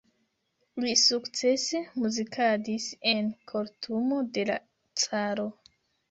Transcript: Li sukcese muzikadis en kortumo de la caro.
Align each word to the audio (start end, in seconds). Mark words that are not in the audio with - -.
Li 0.83 0.91
sukcese 0.99 1.81
muzikadis 2.05 2.87
en 3.11 3.29
kortumo 3.51 4.23
de 4.39 4.47
la 4.51 4.55
caro. 5.03 5.47